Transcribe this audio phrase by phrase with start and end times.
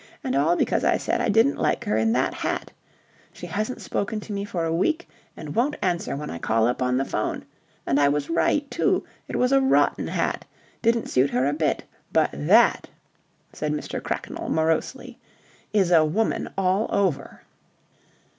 [0.23, 2.71] And all because I said I didn't like her in that hat.
[3.31, 6.81] She hasn't spoken to me for a week, and won't answer when I call up
[6.81, 7.45] on the 'phone.
[7.85, 9.03] And I was right, too.
[9.27, 10.43] It was a rotten hat.
[10.81, 11.83] Didn't suit her a bit.
[12.11, 12.89] But that,"
[13.53, 14.01] said Mr.
[14.01, 15.19] Cracknell, morosely,
[15.71, 17.41] "is a woman all over!"